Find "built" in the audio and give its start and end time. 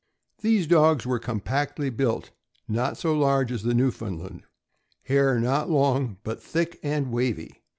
1.95-2.31